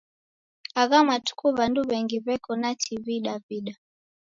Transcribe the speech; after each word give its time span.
Agha 0.81 0.97
matuku 1.09 1.45
w'andu 1.57 1.79
w'engi 1.89 2.17
w'eko 2.25 2.51
na 2.61 2.69
TV 2.83 3.05
Daw'ida. 3.25 3.73